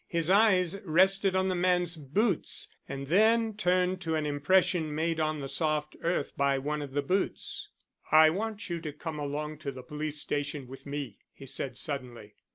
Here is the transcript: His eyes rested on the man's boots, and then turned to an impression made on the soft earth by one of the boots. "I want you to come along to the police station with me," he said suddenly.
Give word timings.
His 0.07 0.31
eyes 0.31 0.79
rested 0.83 1.35
on 1.35 1.47
the 1.47 1.53
man's 1.53 1.95
boots, 1.95 2.69
and 2.89 3.05
then 3.05 3.55
turned 3.55 4.01
to 4.01 4.15
an 4.15 4.25
impression 4.25 4.95
made 4.95 5.19
on 5.19 5.41
the 5.41 5.47
soft 5.47 5.95
earth 6.01 6.35
by 6.35 6.57
one 6.57 6.81
of 6.81 6.93
the 6.93 7.03
boots. 7.03 7.69
"I 8.11 8.31
want 8.31 8.67
you 8.67 8.81
to 8.81 8.93
come 8.93 9.19
along 9.19 9.59
to 9.59 9.71
the 9.71 9.83
police 9.83 10.19
station 10.19 10.67
with 10.67 10.87
me," 10.87 11.19
he 11.31 11.45
said 11.45 11.77
suddenly. 11.77 12.33